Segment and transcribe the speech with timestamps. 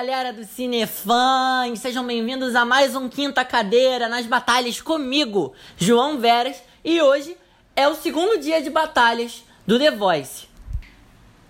[0.00, 1.78] galera do Cinefãs!
[1.78, 7.36] Sejam bem-vindos a mais um Quinta Cadeira nas batalhas comigo, João Veras, e hoje
[7.76, 10.48] é o segundo dia de batalhas do The Voice.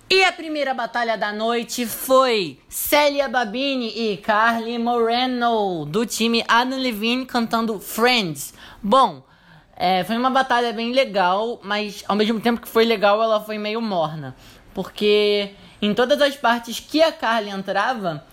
[0.09, 6.77] E a primeira batalha da noite foi Célia Babini e Carly Moreno, do time Adam
[6.77, 8.53] Levine, cantando Friends.
[8.83, 9.23] Bom,
[9.77, 13.57] é, foi uma batalha bem legal, mas ao mesmo tempo que foi legal, ela foi
[13.57, 14.35] meio morna.
[14.73, 18.25] Porque em todas as partes que a Carly entrava,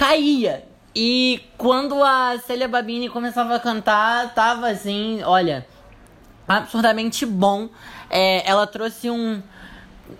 [0.00, 0.64] caía.
[0.96, 5.66] E quando a Célia Babini começava a cantar, tava assim, olha,
[6.48, 7.68] absurdamente bom.
[8.08, 9.42] É, ela trouxe um.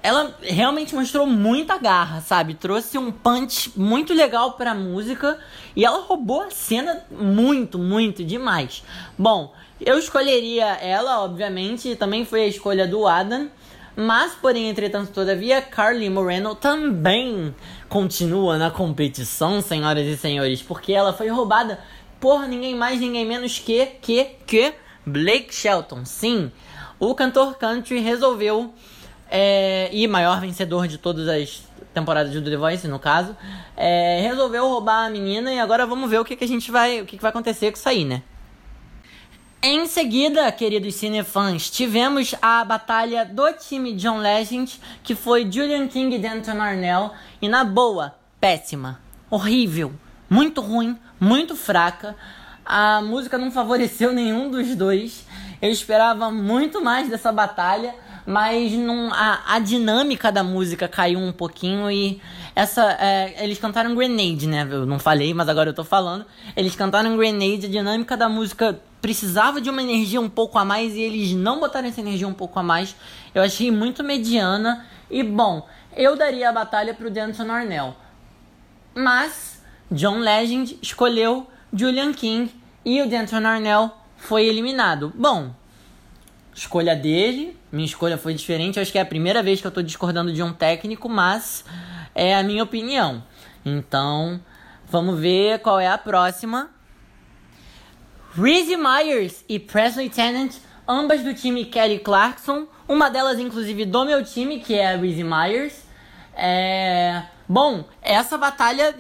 [0.03, 2.55] Ela realmente mostrou muita garra, sabe?
[2.55, 5.39] Trouxe um punch muito legal pra música
[5.75, 8.85] e ela roubou a cena muito, muito demais.
[9.19, 13.49] Bom, eu escolheria ela, obviamente, também foi a escolha do Adam.
[13.97, 17.55] Mas, porém, entretanto, todavia, Carly Moreno também
[17.89, 21.79] continua na competição, senhoras e senhores, porque ela foi roubada
[22.21, 24.75] por ninguém mais, ninguém menos que, que, que
[25.05, 26.05] Blake Shelton.
[26.05, 26.53] Sim,
[26.99, 28.73] o cantor country resolveu,
[29.31, 33.37] é, e maior vencedor de todas as temporadas do The Voice, no caso,
[33.77, 37.01] é, resolveu roubar a menina e agora vamos ver o que, que a gente vai,
[37.01, 38.23] o que, que vai acontecer com isso aí, né?
[39.63, 46.17] Em seguida, queridos cinefãs, tivemos a batalha do time John Legend, que foi Julian King
[46.17, 47.11] e Denton Arnell,
[47.43, 49.93] e na boa, péssima, horrível,
[50.31, 52.17] muito ruim, muito fraca.
[52.65, 55.27] A música não favoreceu nenhum dos dois.
[55.61, 61.33] Eu esperava muito mais dessa batalha, mas não, a, a dinâmica da música caiu um
[61.33, 62.19] pouquinho e
[62.57, 62.97] essa.
[62.99, 64.67] É, eles cantaram Grenade, né?
[64.71, 66.25] Eu não falei, mas agora eu tô falando.
[66.57, 70.95] Eles cantaram Grenade, a dinâmica da música precisava de uma energia um pouco a mais
[70.95, 72.95] e eles não botaram essa energia um pouco a mais.
[73.35, 74.87] Eu achei muito mediana.
[75.11, 75.67] E bom,
[75.97, 77.97] eu daria a batalha pro Denton Arnell.
[78.95, 82.55] Mas John Legend escolheu Julian King
[82.85, 85.13] e o Denton Arnell foi eliminado.
[85.17, 85.51] Bom,
[86.55, 88.77] escolha dele, minha escolha foi diferente.
[88.77, 91.65] Eu acho que é a primeira vez que eu tô discordando de um técnico, mas
[92.15, 93.23] é a minha opinião.
[93.65, 94.41] Então,
[94.89, 96.71] vamos ver qual é a próxima.
[98.33, 100.55] Reese Myers e Presley Tennant,
[100.87, 105.25] ambas do time Kelly Clarkson, uma delas inclusive do meu time, que é a Reese
[105.25, 105.85] Myers.
[106.37, 107.25] É...
[107.49, 108.95] Bom, essa batalha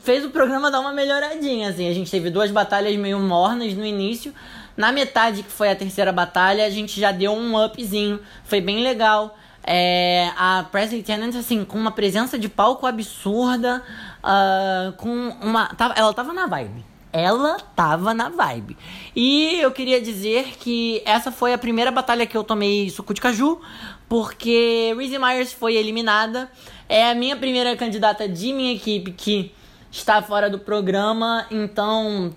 [0.00, 1.88] fez o programa dar uma melhoradinha, assim.
[1.88, 4.32] A gente teve duas batalhas meio mornas no início.
[4.76, 8.20] Na metade, que foi a terceira batalha, a gente já deu um upzinho.
[8.44, 9.36] Foi bem legal.
[9.64, 13.82] É, a Presley Tennant, assim, com uma presença de palco absurda,
[14.22, 15.68] uh, com uma...
[15.96, 18.76] Ela tava na vibe ela tava na vibe.
[19.14, 23.20] E eu queria dizer que essa foi a primeira batalha que eu tomei suco de
[23.20, 23.60] caju,
[24.08, 26.50] porque Reese Myers foi eliminada.
[26.88, 29.52] É a minha primeira candidata de minha equipe que
[29.90, 32.34] está fora do programa, então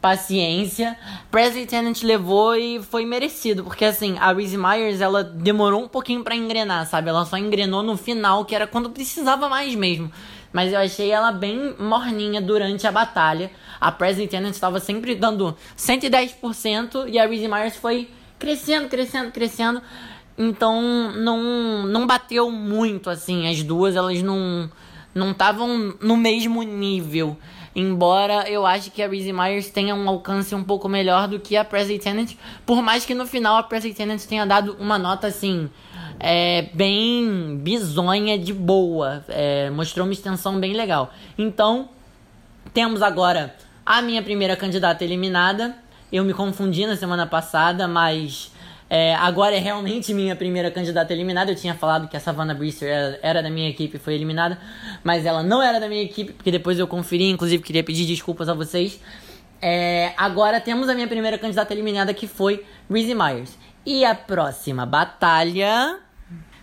[0.00, 0.96] paciência.
[1.30, 6.24] Presley Tennant levou e foi merecido, porque assim, a Reese Myers, ela demorou um pouquinho
[6.24, 7.10] para engrenar, sabe?
[7.10, 10.10] Ela só engrenou no final, que era quando precisava mais mesmo.
[10.52, 13.50] Mas eu achei ela bem morninha durante a batalha.
[13.80, 19.80] A Presley Tennant estava sempre dando 110% e a Reese Myers foi crescendo, crescendo, crescendo.
[20.36, 24.70] Então não não bateu muito assim, as duas elas não
[25.14, 27.36] não estavam no mesmo nível.
[27.74, 31.56] Embora eu ache que a Reese Myers tenha um alcance um pouco melhor do que
[31.56, 32.32] a Presley Tennant,
[32.66, 35.70] por mais que no final a Presley Tennant tenha dado uma nota assim
[36.20, 41.12] é, bem bizonha de boa, é, mostrou uma extensão bem legal.
[41.38, 41.88] Então
[42.74, 43.54] temos agora
[43.84, 45.74] a minha primeira candidata eliminada.
[46.12, 48.52] Eu me confundi na semana passada, mas
[48.88, 51.50] é, agora é realmente minha primeira candidata eliminada.
[51.52, 54.58] Eu tinha falado que a Savannah Brister era, era, da minha equipe e foi eliminada,
[55.02, 58.48] mas ela não era da minha equipe, porque depois eu conferi, inclusive queria pedir desculpas
[58.48, 59.00] a vocês.
[59.62, 63.56] É, agora temos a minha primeira candidata eliminada que foi Reese Myers.
[63.86, 65.98] E a próxima batalha,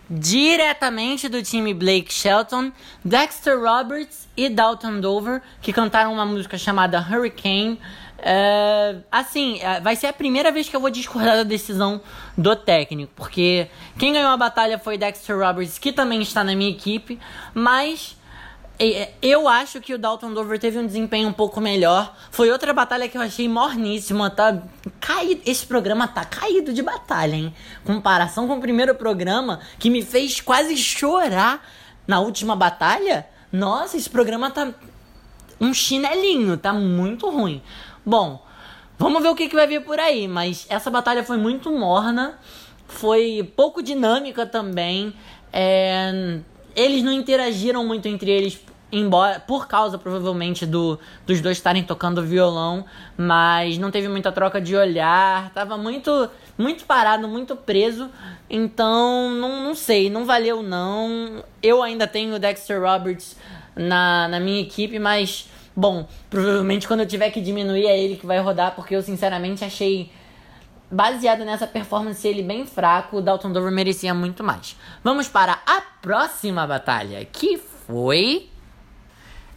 [0.09, 2.71] diretamente do time Blake Shelton,
[3.03, 7.79] Dexter Roberts e Dalton Dover, que cantaram uma música chamada Hurricane.
[8.19, 12.01] É, assim, é, vai ser a primeira vez que eu vou discordar da decisão
[12.35, 13.67] do técnico, porque
[13.99, 17.19] quem ganhou a batalha foi Dexter Roberts, que também está na minha equipe,
[17.53, 18.16] mas
[19.21, 22.15] eu acho que o Dalton Dover teve um desempenho um pouco melhor.
[22.29, 24.61] Foi outra batalha que eu achei morníssima, tá
[24.99, 25.41] caído.
[25.45, 27.53] Esse programa tá caído de batalha, hein?
[27.83, 31.67] Comparação com o primeiro programa que me fez quase chorar
[32.05, 33.27] na última batalha.
[33.51, 34.71] Nossa, esse programa tá
[35.59, 37.63] um chinelinho, tá muito ruim.
[38.05, 38.45] Bom,
[38.99, 40.27] vamos ver o que, que vai vir por aí.
[40.27, 42.37] Mas essa batalha foi muito morna,
[42.87, 45.15] foi pouco dinâmica também.
[45.51, 46.41] É,
[46.77, 52.23] eles não interagiram muito entre eles embora por causa provavelmente do dos dois estarem tocando
[52.23, 52.85] violão,
[53.17, 58.09] mas não teve muita troca de olhar, tava muito muito parado, muito preso.
[58.49, 61.43] Então, não, não sei, não valeu não.
[61.61, 63.35] Eu ainda tenho o Dexter Roberts
[63.75, 68.25] na, na minha equipe, mas bom, provavelmente quando eu tiver que diminuir é ele que
[68.25, 70.09] vai rodar, porque eu sinceramente achei
[70.89, 74.75] baseado nessa performance ele bem fraco, o Dalton Dover merecia muito mais.
[75.03, 78.49] Vamos para a próxima batalha, que foi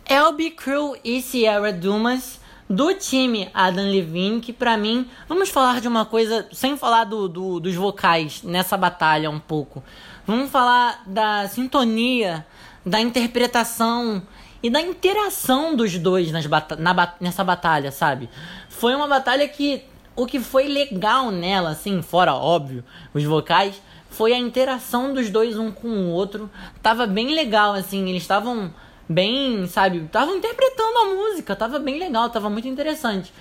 [0.08, 5.88] Elby Crew e Sierra Dumas do time Adam Levine, que para mim, vamos falar de
[5.88, 9.82] uma coisa, sem falar do, do, dos vocais nessa batalha um pouco.
[10.24, 12.46] Vamos falar da sintonia,
[12.86, 14.22] da interpretação
[14.62, 18.30] e da interação dos dois nas bata na, nessa batalha, sabe?
[18.68, 19.82] Foi uma batalha que
[20.20, 22.84] o que foi legal nela, assim, fora óbvio,
[23.14, 23.80] os vocais,
[24.10, 26.50] foi a interação dos dois um com o outro.
[26.82, 28.70] Tava bem legal, assim, eles estavam
[29.08, 33.32] bem, sabe, estavam interpretando a música, tava bem legal, tava muito interessante.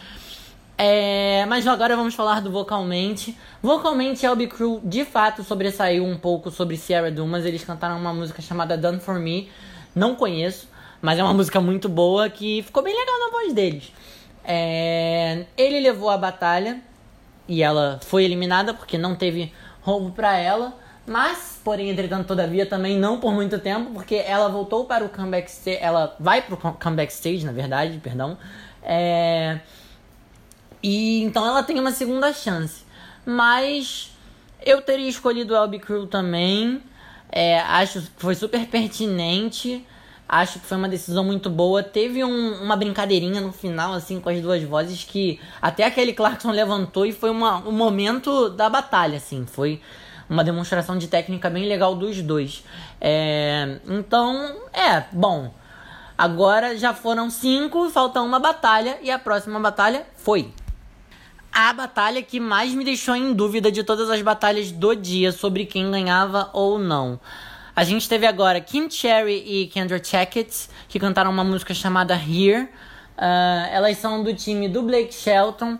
[0.77, 3.37] É, mas agora vamos falar do vocalmente.
[3.61, 7.45] Vocalmente, Elby Crew de fato sobressaiu um pouco sobre Sierra Dumas.
[7.45, 9.51] Eles cantaram uma música chamada Done For Me.
[9.93, 10.69] Não conheço,
[11.01, 13.91] mas é uma música muito boa que ficou bem legal na voz deles.
[14.43, 16.81] É, ele levou a batalha
[17.47, 20.77] e ela foi eliminada porque não teve roubo para ela.
[21.05, 25.49] Mas, porém, entretanto, todavia, também não por muito tempo, porque ela voltou para o comeback
[25.49, 25.79] stage.
[25.81, 28.37] Ela vai para o comeback stage, na verdade, perdão.
[28.83, 29.59] É,
[30.81, 32.83] e então ela tem uma segunda chance.
[33.25, 34.11] Mas
[34.65, 36.81] eu teria escolhido o Elby Crew também.
[37.31, 39.85] É, acho que foi super pertinente.
[40.31, 41.81] Acho que foi uma decisão muito boa.
[41.81, 46.51] Teve um, uma brincadeirinha no final, assim, com as duas vozes que até aquele Clarkson
[46.51, 49.47] levantou e foi uma, um momento da batalha, assim.
[49.47, 49.81] Foi
[50.29, 52.63] uma demonstração de técnica bem legal dos dois.
[53.01, 55.51] É, então, é, bom.
[56.15, 60.53] Agora já foram cinco, falta uma batalha e a próxima batalha foi.
[61.51, 65.65] A batalha que mais me deixou em dúvida de todas as batalhas do dia sobre
[65.65, 67.19] quem ganhava ou não.
[67.79, 72.63] A gente teve agora Kim Cherry e Kendra Checkett, que cantaram uma música chamada Here.
[72.63, 72.69] Uh,
[73.71, 75.79] elas são do time do Blake Shelton.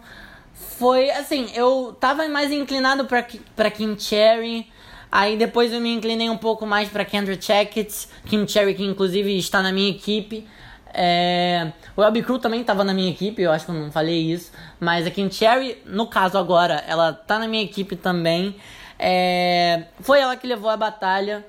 [0.54, 4.72] Foi assim, eu tava mais inclinado pra, pra Kim Cherry.
[5.12, 8.08] Aí depois eu me inclinei um pouco mais pra Kendra Checkett.
[8.26, 10.48] Kim Cherry, que inclusive está na minha equipe.
[10.94, 11.74] É...
[11.98, 14.54] O Elby Crew também estava na minha equipe, eu acho que eu não falei isso.
[14.80, 18.56] Mas a Kim Cherry, no caso agora, ela tá na minha equipe também.
[18.98, 19.84] É...
[20.00, 21.46] Foi ela que levou a batalha.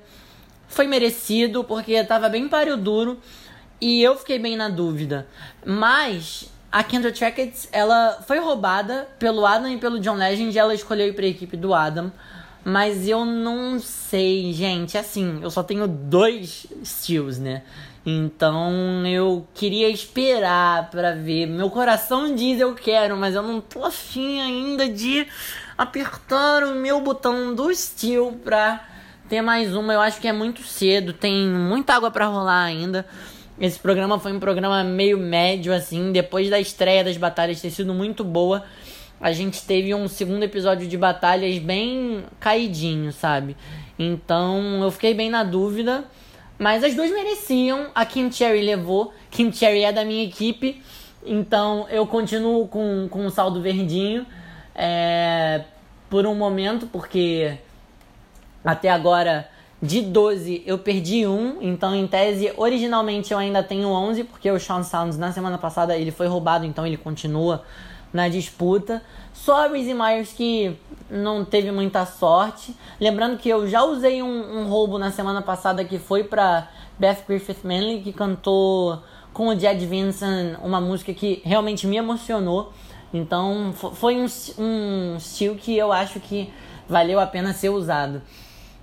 [0.71, 3.19] Foi merecido, porque tava bem páreo duro.
[3.79, 5.27] E eu fiquei bem na dúvida.
[5.65, 10.57] Mas a Kendra Trackett, ela foi roubada pelo Adam e pelo John Legend.
[10.57, 12.11] Ela escolheu ir pra equipe do Adam.
[12.63, 14.97] Mas eu não sei, gente.
[14.97, 17.63] Assim, eu só tenho dois steals, né?
[18.05, 21.47] Então eu queria esperar para ver.
[21.47, 25.27] Meu coração diz eu quero, mas eu não tô afim ainda de
[25.77, 28.87] apertar o meu botão do steel pra
[29.31, 33.05] ter mais uma, eu acho que é muito cedo, tem muita água para rolar ainda.
[33.57, 36.11] Esse programa foi um programa meio médio, assim.
[36.11, 38.65] Depois da estreia das batalhas ter sido muito boa,
[39.21, 43.55] a gente teve um segundo episódio de batalhas bem caidinho, sabe?
[43.97, 46.03] Então eu fiquei bem na dúvida.
[46.59, 47.89] Mas as duas mereciam.
[47.95, 49.13] A Kim Cherry levou.
[49.29, 50.83] Kim Cherry é da minha equipe.
[51.25, 54.25] Então eu continuo com, com o saldo verdinho.
[54.75, 55.63] É,
[56.09, 57.57] por um momento, porque
[58.63, 59.49] até agora,
[59.81, 61.57] de 12, eu perdi um.
[61.61, 65.97] Então, em tese, originalmente eu ainda tenho 11, porque o Sean Sounds na semana passada
[65.97, 67.63] ele foi roubado, então ele continua
[68.13, 69.01] na disputa.
[69.33, 70.77] Só a Reese Myers que
[71.09, 72.75] não teve muita sorte.
[72.99, 77.23] Lembrando que eu já usei um, um roubo na semana passada que foi para Beth
[77.27, 79.01] Griffith Manley, que cantou
[79.33, 82.71] com o Jed Vincent uma música que realmente me emocionou.
[83.13, 84.25] Então foi um,
[84.59, 86.53] um estilo que eu acho que
[86.87, 88.21] valeu a pena ser usado.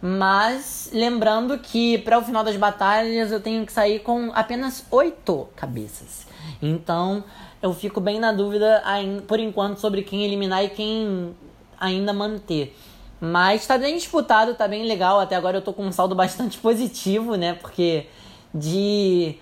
[0.00, 5.48] Mas lembrando que para o final das batalhas eu tenho que sair com apenas oito
[5.56, 6.26] cabeças.
[6.62, 7.24] Então
[7.60, 8.82] eu fico bem na dúvida
[9.26, 11.34] por enquanto sobre quem eliminar e quem
[11.78, 12.76] ainda manter.
[13.20, 15.18] Mas tá bem disputado, tá bem legal.
[15.18, 17.54] Até agora eu tô com um saldo bastante positivo, né?
[17.54, 18.06] Porque
[18.54, 19.36] de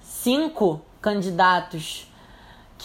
[0.00, 2.06] cinco candidatos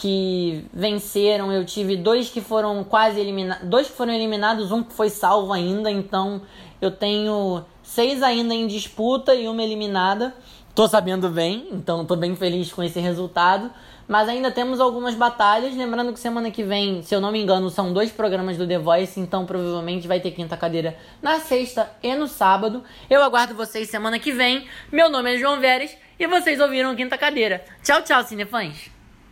[0.02, 4.94] que venceram, eu tive dois que foram quase eliminados, dois que foram eliminados, um que
[4.94, 6.42] foi salvo ainda, então
[6.82, 10.34] eu tenho seis ainda em disputa e uma eliminada.
[10.74, 13.70] Tô sabendo bem, então tô bem feliz com esse resultado.
[14.08, 15.76] Mas ainda temos algumas batalhas.
[15.76, 18.80] Lembrando que semana que vem, se eu não me engano, são dois programas do The
[18.80, 22.84] Voice, então provavelmente vai ter quinta cadeira na sexta e no sábado.
[23.10, 24.66] Eu aguardo vocês semana que vem.
[24.92, 27.64] Meu nome é João Veres E vocês ouviram Quinta Cadeira.
[27.84, 28.99] Tchau, tchau, cinefãs!